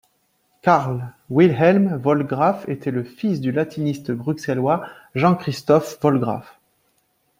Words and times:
Carl 0.63 1.13
Wilhelm 1.29 1.97
Vollgraff 2.01 2.67
était 2.67 2.89
le 2.89 3.03
fils 3.03 3.39
du 3.39 3.51
latiniste 3.51 4.09
bruxellois 4.11 4.83
Jean-Christophe 5.13 5.99
Vollgraff. 6.01 6.57